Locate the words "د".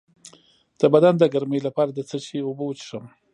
0.79-0.81, 1.19-1.23, 1.93-1.99